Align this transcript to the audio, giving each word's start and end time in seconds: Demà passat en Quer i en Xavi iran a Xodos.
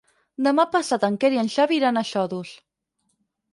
Demà 0.45 0.63
passat 0.75 1.05
en 1.09 1.19
Quer 1.25 1.31
i 1.35 1.43
en 1.43 1.53
Xavi 1.57 1.79
iran 1.83 2.03
a 2.03 2.05
Xodos. 2.15 2.57